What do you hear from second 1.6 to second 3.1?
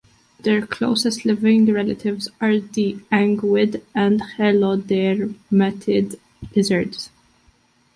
relatives are the